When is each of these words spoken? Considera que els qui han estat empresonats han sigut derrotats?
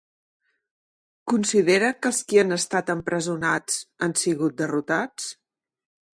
Considera 1.33 1.91
que 1.97 2.09
els 2.11 2.21
qui 2.31 2.41
han 2.45 2.57
estat 2.57 2.91
empresonats 2.95 3.79
han 4.07 4.19
sigut 4.25 4.59
derrotats? 4.65 5.31